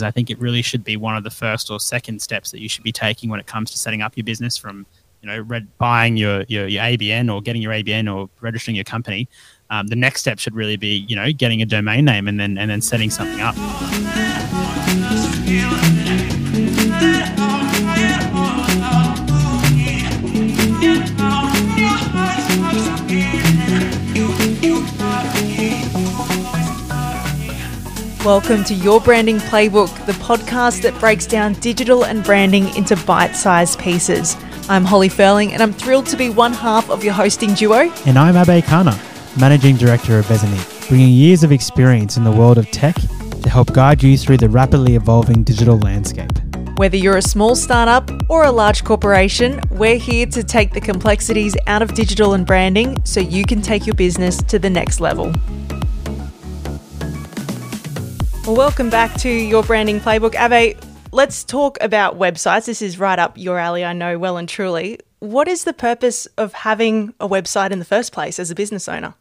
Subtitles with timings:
[0.00, 2.68] I think it really should be one of the first or second steps that you
[2.68, 4.86] should be taking when it comes to setting up your business from
[5.22, 8.84] you know red, buying your, your, your ABN or getting your ABN or registering your
[8.84, 9.28] company.
[9.70, 12.58] Um, the next step should really be you know getting a domain name and then
[12.58, 13.56] and then setting something up.
[28.28, 33.34] Welcome to Your Branding Playbook, the podcast that breaks down digital and branding into bite
[33.34, 34.36] sized pieces.
[34.68, 37.90] I'm Holly Furling, and I'm thrilled to be one half of your hosting duo.
[38.04, 39.00] And I'm Abe Khanna,
[39.40, 43.72] Managing Director of Vesanique, bringing years of experience in the world of tech to help
[43.72, 46.30] guide you through the rapidly evolving digital landscape.
[46.76, 51.56] Whether you're a small startup or a large corporation, we're here to take the complexities
[51.66, 55.32] out of digital and branding so you can take your business to the next level.
[58.48, 60.34] Well, welcome back to your branding playbook.
[60.34, 60.74] Abe,
[61.12, 62.64] let's talk about websites.
[62.64, 65.00] This is right up your alley, I know well and truly.
[65.18, 68.88] What is the purpose of having a website in the first place as a business
[68.88, 69.12] owner?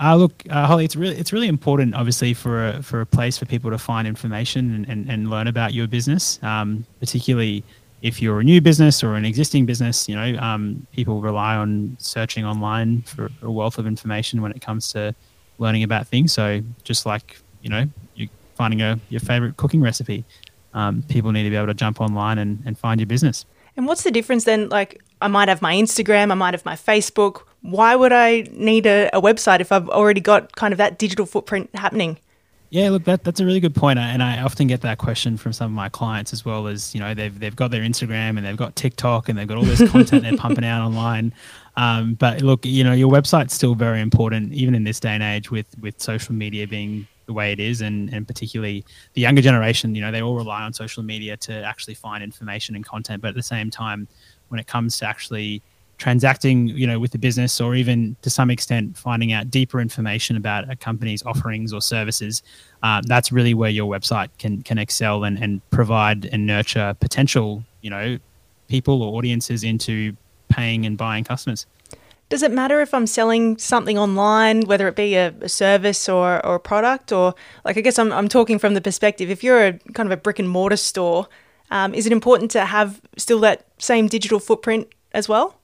[0.00, 3.38] Uh, look, uh, Holly, it's really it's really important, obviously, for a, for a place
[3.38, 7.62] for people to find information and, and, and learn about your business, um, particularly
[8.02, 10.08] if you're a new business or an existing business.
[10.08, 14.60] You know, um, people rely on searching online for a wealth of information when it
[14.60, 15.14] comes to
[15.58, 16.32] learning about things.
[16.32, 20.24] So, just like you know, you finding a, your favorite cooking recipe.
[20.72, 23.46] Um, people need to be able to jump online and, and find your business.
[23.76, 24.68] And what's the difference then?
[24.68, 27.42] Like, I might have my Instagram, I might have my Facebook.
[27.62, 31.26] Why would I need a, a website if I've already got kind of that digital
[31.26, 32.18] footprint happening?
[32.74, 35.52] Yeah, look, that, that's a really good point, and I often get that question from
[35.52, 36.66] some of my clients as well.
[36.66, 39.58] As you know, they've they've got their Instagram and they've got TikTok and they've got
[39.58, 41.32] all this content they're pumping out online.
[41.76, 45.24] Um, but look, you know, your website's still very important, even in this day and
[45.24, 49.42] age, with with social media being the way it is, and and particularly the younger
[49.42, 49.94] generation.
[49.94, 53.22] You know, they all rely on social media to actually find information and content.
[53.22, 54.08] But at the same time,
[54.48, 55.62] when it comes to actually
[55.96, 60.36] transacting, you know, with the business, or even to some extent finding out deeper information
[60.36, 62.42] about a company's offerings or services,
[62.82, 67.64] uh, that's really where your website can can excel and and provide and nurture potential,
[67.80, 68.18] you know,
[68.68, 70.16] people or audiences into
[70.48, 71.66] paying and buying customers.
[72.34, 76.44] Does it matter if I'm selling something online, whether it be a, a, service or,
[76.44, 77.12] or a product?
[77.12, 77.32] Or,
[77.64, 80.16] like, I guess I'm, I'm talking from the perspective if you're a kind of a
[80.16, 81.28] brick and mortar store,
[81.70, 85.60] um, is it important to have still that same digital footprint as well?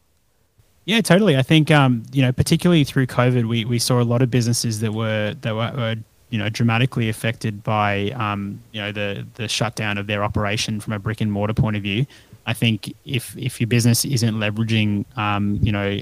[0.84, 1.36] Yeah, totally.
[1.36, 4.78] I think, um, you know, particularly through COVID, we, we saw a lot of businesses
[4.78, 5.96] that were, that were, were
[6.28, 10.92] you know, dramatically affected by, um, you know, the, the shutdown of their operation from
[10.92, 12.06] a brick and mortar point of view.
[12.46, 15.98] I think if, if your business isn't leveraging, um, you know,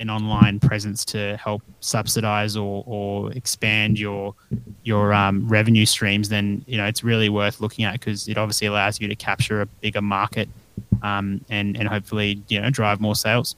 [0.00, 4.34] an online presence to help subsidize or, or expand your
[4.82, 8.66] your um, revenue streams, then you know it's really worth looking at because it obviously
[8.66, 10.48] allows you to capture a bigger market
[11.02, 13.54] um, and and hopefully you know drive more sales.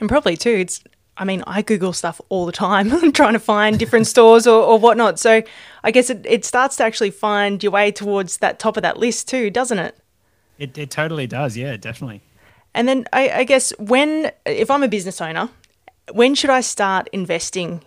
[0.00, 0.82] And probably too, it's
[1.16, 4.78] I mean, I Google stuff all the time, trying to find different stores or, or
[4.78, 5.18] whatnot.
[5.18, 5.42] So
[5.82, 8.98] I guess it, it starts to actually find your way towards that top of that
[8.98, 9.96] list too, doesn't it?
[10.58, 11.56] It, it totally does.
[11.56, 12.22] Yeah, definitely.
[12.74, 15.48] And then I, I guess when, if I'm a business owner
[16.12, 17.82] when should I start investing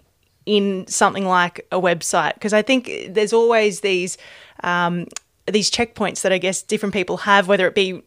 [0.46, 2.34] in something like a website?
[2.34, 4.18] Because I think there's always these
[4.64, 5.08] um,
[5.46, 8.04] these checkpoints that I guess different people have, whether it be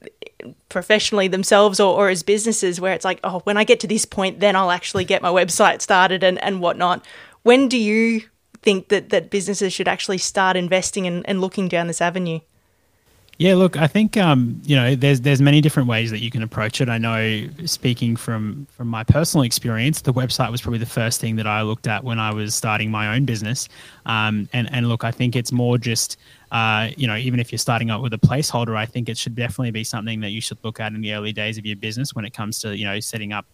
[0.68, 4.04] professionally themselves or, or as businesses, where it's like, oh, when I get to this
[4.04, 7.04] point, then I'll actually get my website started and, and whatnot.
[7.42, 8.22] When do you
[8.62, 12.40] think that, that businesses should actually start investing and, and looking down this avenue?
[13.38, 16.42] Yeah, look, I think um, you know there's there's many different ways that you can
[16.42, 16.88] approach it.
[16.88, 21.36] I know, speaking from from my personal experience, the website was probably the first thing
[21.36, 23.68] that I looked at when I was starting my own business.
[24.06, 26.18] Um, and and look, I think it's more just
[26.52, 29.34] uh, you know even if you're starting out with a placeholder, I think it should
[29.34, 32.14] definitely be something that you should look at in the early days of your business
[32.14, 33.46] when it comes to you know setting up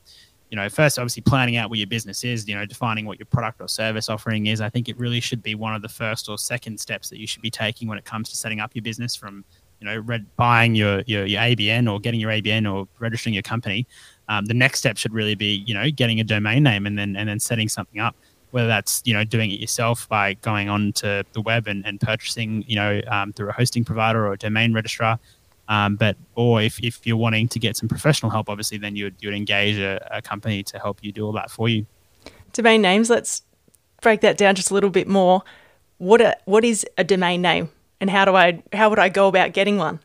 [0.51, 3.27] you know, first obviously planning out what your business is, you know, defining what your
[3.27, 4.61] product or service offering is.
[4.61, 7.27] I think it really should be one of the first or second steps that you
[7.27, 9.45] should be taking when it comes to setting up your business from
[9.81, 13.43] you know, red, buying your, your, your ABN or getting your ABN or registering your
[13.43, 13.87] company,
[14.29, 17.17] um, the next step should really be, you know, getting a domain name and then
[17.17, 18.17] and then setting something up.
[18.51, 22.01] Whether that's you know doing it yourself by going on to the web and, and
[22.01, 25.19] purchasing, you know, um, through a hosting provider or a domain registrar,
[25.69, 29.05] um, but or if, if you're wanting to get some professional help, obviously then you
[29.05, 31.87] would you would engage a, a company to help you do all that for you.
[32.53, 33.11] Domain names.
[33.11, 33.43] Let's
[34.01, 35.43] break that down just a little bit more.
[35.99, 37.71] What a, what is a domain name?
[38.01, 40.01] And how do I how would I go about getting one?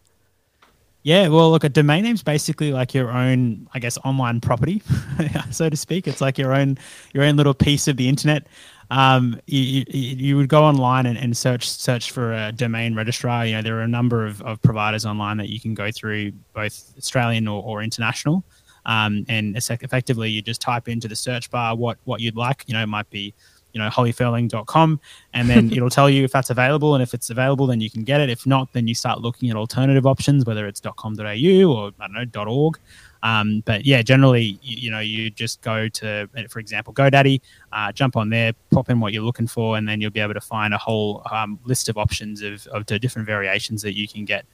[1.04, 4.82] Yeah, well, look, a domain name's basically like your own, I guess, online property,
[5.52, 6.08] so to speak.
[6.08, 6.78] It's like your own
[7.14, 8.48] your own little piece of the internet.
[8.90, 13.46] Um, you, you, you, would go online and, and, search search for a domain registrar.
[13.46, 16.34] You know, there are a number of, of providers online that you can go through,
[16.54, 18.44] both Australian or, or international.
[18.86, 22.64] Um, and effectively, you just type into the search bar what what you'd like.
[22.68, 23.34] You know, it might be
[23.74, 25.00] you know hollyferling.com
[25.34, 28.04] and then it'll tell you if that's available and if it's available then you can
[28.04, 28.30] get it.
[28.30, 32.36] If not then you start looking at alternative options whether it's .com.au or i don't
[32.36, 32.80] know .org
[33.24, 37.42] um, but yeah generally you, you, know you just go to for example godaddy
[37.72, 40.34] uh, jump on there pop in what you're looking for and then you'll be able
[40.34, 44.08] to find a whole um, list of options of, of the different variations that you
[44.08, 44.46] can get.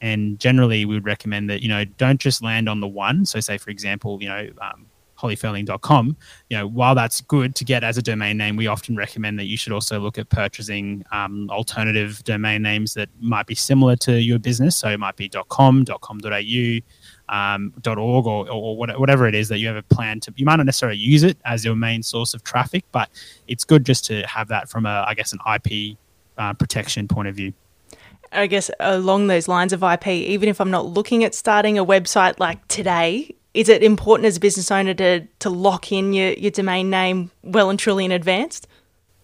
[0.00, 3.26] And generally we would recommend that you know don't just land on the one.
[3.26, 4.86] So say for example you know um,
[5.20, 6.16] hollyferling.com,
[6.48, 9.44] you know, while that's good to get as a domain name, we often recommend that
[9.44, 14.20] you should also look at purchasing um, alternative domain names that might be similar to
[14.20, 14.76] your business.
[14.76, 16.78] So it might be .com, .com.au,
[17.28, 20.32] um, .org, or, or whatever it is that you have a plan to.
[20.36, 23.10] You might not necessarily use it as your main source of traffic, but
[23.48, 25.98] it's good just to have that from a, I guess, an IP
[26.38, 27.52] uh, protection point of view.
[28.32, 31.84] I guess along those lines of IP, even if I'm not looking at starting a
[31.84, 36.30] website like today, is it important as a business owner to to lock in your,
[36.34, 38.62] your domain name well and truly in advance?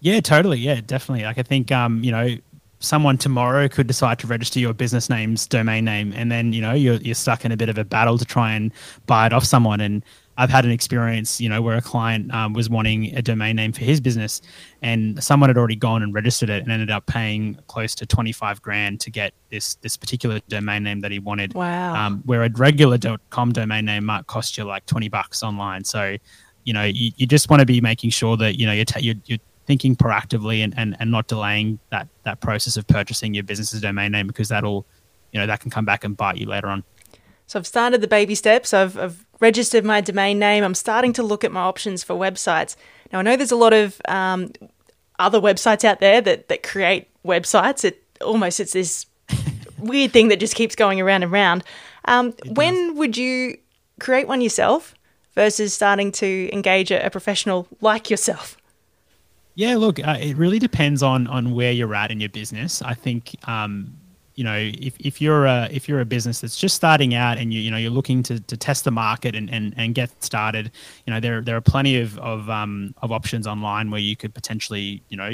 [0.01, 0.59] Yeah, totally.
[0.59, 1.25] Yeah, definitely.
[1.25, 2.37] Like I think um, you know,
[2.81, 6.73] someone tomorrow could decide to register your business name's domain name and then, you know,
[6.73, 8.73] you're you're stuck in a bit of a battle to try and
[9.07, 10.05] buy it off someone and
[10.37, 13.73] I've had an experience, you know, where a client um, was wanting a domain name
[13.73, 14.43] for his business,
[14.83, 18.33] and someone had already gone and registered it and ended up paying close to twenty
[18.33, 21.55] five grand to get this this particular domain name that he wanted.
[21.55, 21.95] Wow.
[21.95, 22.99] Um, where a regular
[23.31, 25.85] .com domain name might cost you like twenty bucks online.
[25.85, 26.17] So,
[26.65, 29.15] you know, you, you just want to be making sure that you know you're, you're,
[29.27, 33.81] you're thinking proactively and, and, and not delaying that that process of purchasing your business's
[33.81, 34.85] domain name because that'll,
[35.33, 36.83] you know, that can come back and bite you later on.
[37.47, 38.75] So I've started the baby steps.
[38.75, 40.65] I've, I've registered my domain name.
[40.65, 42.77] I'm starting to look at my options for websites.
[43.13, 44.53] Now I know there's a lot of um,
[45.19, 47.85] other websites out there that that create websites.
[47.85, 49.07] It almost it's this
[49.79, 51.65] weird thing that just keeps going around and around.
[52.07, 52.99] Um, when does.
[52.99, 53.59] would you
[54.01, 54.95] create one yourself
[55.35, 58.57] versus starting to engage a, a professional like yourself?
[59.57, 62.83] Yeah, look, uh, it really depends on on where you're at in your business.
[62.83, 63.97] I think um,
[64.35, 67.53] you know if, if you're a if you're a business that's just starting out and
[67.53, 70.71] you you know you're looking to, to test the market and, and, and get started
[71.07, 74.35] you know there there are plenty of of um, of options online where you could
[74.35, 75.31] potentially you know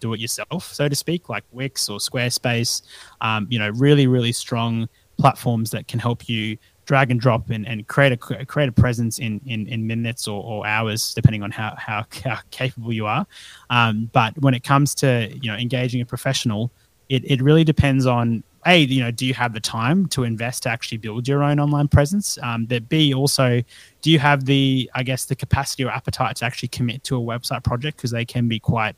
[0.00, 2.82] do it yourself so to speak like Wix or Squarespace
[3.20, 6.56] um, you know really really strong platforms that can help you
[6.88, 10.42] drag and drop and, and create a create a presence in, in, in minutes or,
[10.42, 13.26] or hours depending on how, how, how capable you are.
[13.68, 16.72] Um, but when it comes to you know engaging a professional
[17.08, 20.64] it, it really depends on a you know do you have the time to invest
[20.64, 22.38] to actually build your own online presence?
[22.42, 23.62] Um, but b also
[24.02, 27.20] do you have the i guess the capacity or appetite to actually commit to a
[27.20, 27.96] website project?
[27.96, 28.96] Because they can be quite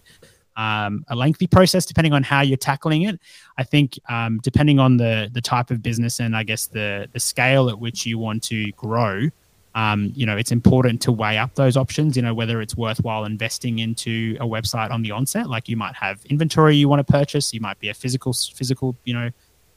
[0.56, 3.18] um, a lengthy process depending on how you're tackling it.
[3.56, 7.20] I think um, depending on the the type of business and i guess the the
[7.20, 9.28] scale at which you want to grow
[9.74, 13.24] um, you know, it's important to weigh up those options, you know, whether it's worthwhile
[13.24, 17.12] investing into a website on the onset, like you might have inventory you want to
[17.12, 19.30] purchase, you might be a physical, physical, you know,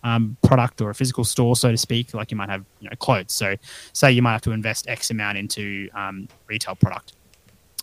[0.04, 2.96] um, product or a physical store, so to speak, like you might have, you know,
[2.98, 3.32] clothes.
[3.32, 3.56] So
[3.94, 7.14] say you might have to invest X amount into um, retail product.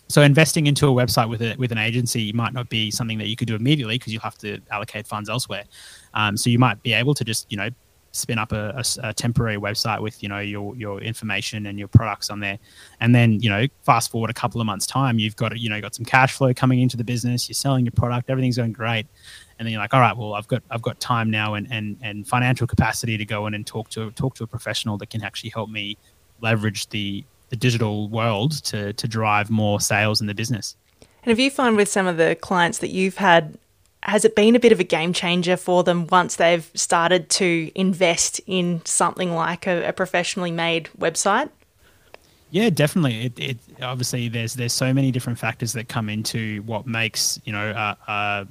[0.07, 3.27] So investing into a website with a, with an agency might not be something that
[3.27, 5.63] you could do immediately because you'll have to allocate funds elsewhere.
[6.13, 7.69] Um, so you might be able to just, you know,
[8.11, 11.87] spin up a, a, a, temporary website with you know your your information and your
[11.87, 12.59] products on there.
[12.99, 15.79] And then you know fast forward a couple of months time you've got you know
[15.81, 19.07] got some cash flow coming into the business you're selling your product everything's going great.
[19.57, 21.97] And then you're like all right well i've got i've got time now and and,
[22.01, 25.23] and financial capacity to go in and talk to talk to a professional that can
[25.23, 25.97] actually help me
[26.41, 30.75] leverage the the digital world to to drive more sales in the business.
[31.23, 33.57] And have you found with some of the clients that you've had
[34.03, 37.71] has it been a bit of a game changer for them once they've started to
[37.75, 41.49] invest in something like a, a professionally made website?
[42.53, 43.27] Yeah, definitely.
[43.27, 47.53] It, it, obviously there's there's so many different factors that come into what makes you
[47.53, 47.97] know a,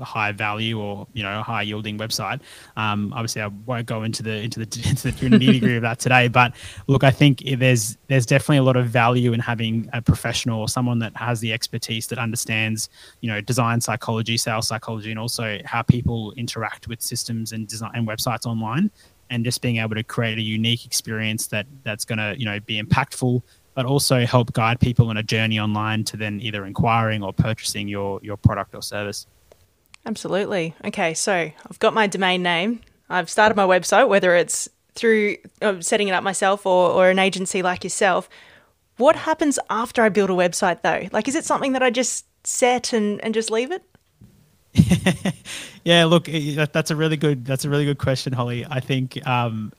[0.00, 2.40] a high value or you know a high yielding website.
[2.78, 5.98] Um, obviously, I won't go into the into the into the nitty gritty of that
[5.98, 6.28] today.
[6.28, 6.54] But
[6.86, 10.68] look, I think there's there's definitely a lot of value in having a professional or
[10.68, 12.88] someone that has the expertise that understands
[13.20, 17.90] you know design psychology, sales psychology, and also how people interact with systems and design
[17.92, 18.90] and websites online.
[19.32, 22.58] And just being able to create a unique experience that that's going to you know
[22.60, 23.42] be impactful
[23.74, 27.88] but also help guide people on a journey online to then either inquiring or purchasing
[27.88, 29.26] your your product or service.
[30.06, 30.74] Absolutely.
[30.84, 32.80] Okay, so I've got my domain name.
[33.08, 37.18] I've started my website, whether it's through uh, setting it up myself or, or an
[37.18, 38.28] agency like yourself.
[38.96, 41.08] What happens after I build a website though?
[41.12, 43.82] Like, is it something that I just set and, and just leave it?
[45.84, 48.64] yeah, look, that's a really good that's a really good question, Holly.
[48.68, 49.72] I think um,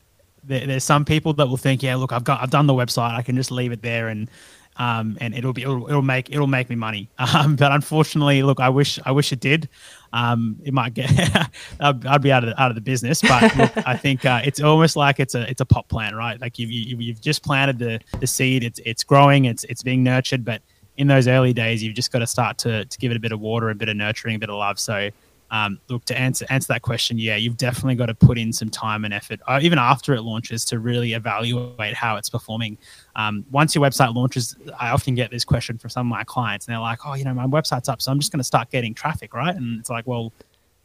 [0.43, 3.13] there, there's some people that will think, yeah, look, I've got I've done the website,
[3.15, 4.29] I can just leave it there and
[4.77, 7.10] um, and it'll be it'll, it'll, make it'll make me money.
[7.33, 9.69] Um, but unfortunately, look, I wish I wish it did.
[10.12, 11.10] Um, it might get
[11.79, 13.21] I'd, I'd, be out of the, out of the business.
[13.21, 16.39] But look, I think uh, it's almost like it's a it's a pot plant, right?
[16.41, 18.63] Like you've you, you have just planted the the seed.
[18.63, 19.45] It's it's growing.
[19.45, 20.62] It's it's being nurtured, but
[20.98, 23.31] in those early days, you've just got to start to to give it a bit
[23.31, 24.79] of water, a bit of nurturing, a bit of love.
[24.79, 25.10] So
[25.51, 28.70] um, look to answer answer that question yeah you've definitely got to put in some
[28.70, 32.77] time and effort uh, even after it launches to really evaluate how it's performing.
[33.15, 36.65] Um, once your website launches i often get this question from some of my clients
[36.65, 38.70] and they're like oh you know my website's up so i'm just going to start
[38.72, 39.55] getting traffic right?
[39.55, 40.31] And it's like well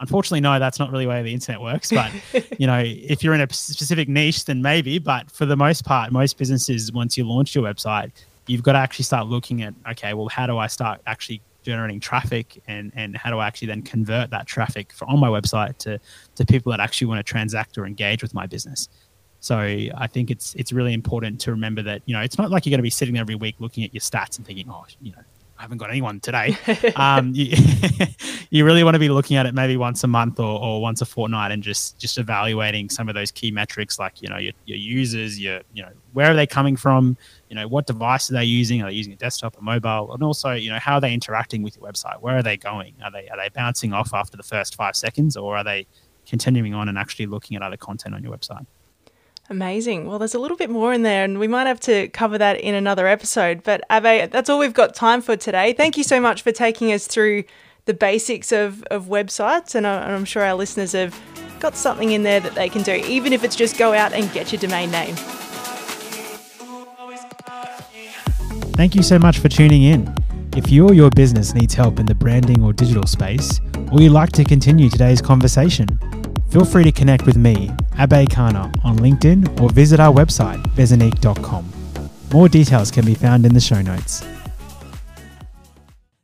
[0.00, 2.10] unfortunately no that's not really the way the internet works but
[2.58, 6.12] you know if you're in a specific niche then maybe but for the most part
[6.12, 8.10] most businesses once you launch your website
[8.46, 12.00] you've got to actually start looking at okay well how do i start actually generating
[12.00, 15.98] traffic and and how do I actually then convert that traffic on my website to
[16.36, 18.88] to people that actually want to transact or engage with my business.
[19.40, 22.64] So I think it's it's really important to remember that you know it's not like
[22.64, 25.12] you're going to be sitting every week looking at your stats and thinking, oh, you
[25.12, 25.22] know,
[25.58, 26.56] I haven't got anyone today.
[26.96, 27.56] um, you,
[28.50, 31.00] you, really want to be looking at it maybe once a month or, or once
[31.00, 34.52] a fortnight and just just evaluating some of those key metrics like you know your,
[34.66, 37.16] your users, your you know where are they coming from,
[37.48, 40.22] you know what device are they using, are they using a desktop or mobile, and
[40.22, 43.10] also you know how are they interacting with your website, where are they going, are
[43.10, 45.86] they are they bouncing off after the first five seconds or are they
[46.26, 48.66] continuing on and actually looking at other content on your website?
[49.48, 50.06] Amazing.
[50.06, 52.60] Well, there's a little bit more in there, and we might have to cover that
[52.60, 53.62] in another episode.
[53.62, 55.72] But Abe, that's all we've got time for today.
[55.72, 57.44] Thank you so much for taking us through
[57.84, 61.18] the basics of, of websites, uh, and I'm sure our listeners have
[61.60, 64.30] got something in there that they can do, even if it's just go out and
[64.32, 65.14] get your domain name.
[68.74, 70.12] Thank you so much for tuning in.
[70.56, 73.60] If you or your business needs help in the branding or digital space,
[73.92, 75.98] or you'd like to continue today's conversation,
[76.50, 81.72] Feel free to connect with me, Abe Khanna, on LinkedIn or visit our website, vesanique.com.
[82.32, 84.24] More details can be found in the show notes.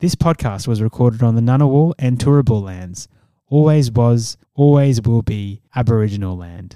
[0.00, 3.08] This podcast was recorded on the Ngunnawal and Turrbal lands.
[3.48, 6.72] Always was, always will be Aboriginal land.